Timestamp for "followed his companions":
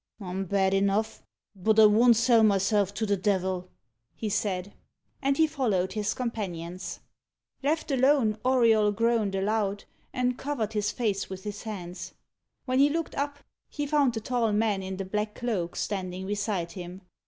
5.45-7.01